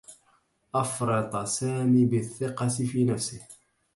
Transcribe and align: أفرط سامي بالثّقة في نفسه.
أفرط 0.75 1.43
سامي 1.47 2.05
بالثّقة 2.05 2.67
في 2.67 3.03
نفسه. 3.05 3.41